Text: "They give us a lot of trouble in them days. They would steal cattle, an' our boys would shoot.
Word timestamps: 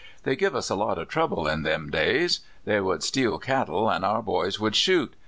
"They 0.23 0.35
give 0.35 0.55
us 0.55 0.71
a 0.71 0.75
lot 0.75 0.97
of 0.97 1.09
trouble 1.09 1.47
in 1.47 1.61
them 1.61 1.91
days. 1.91 2.39
They 2.65 2.81
would 2.81 3.03
steal 3.03 3.37
cattle, 3.37 3.91
an' 3.91 4.03
our 4.03 4.23
boys 4.23 4.59
would 4.59 4.75
shoot. 4.75 5.13